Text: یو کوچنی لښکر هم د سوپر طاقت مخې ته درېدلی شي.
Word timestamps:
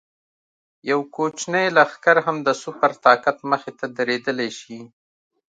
یو 0.89 0.99
کوچنی 1.15 1.65
لښکر 1.77 2.17
هم 2.25 2.37
د 2.47 2.49
سوپر 2.61 2.91
طاقت 3.05 3.37
مخې 3.51 3.71
ته 3.79 3.85
درېدلی 3.97 4.49
شي. 4.59 4.79